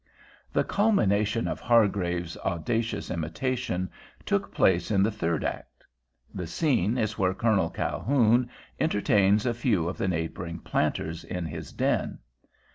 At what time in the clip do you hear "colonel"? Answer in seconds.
7.35-7.69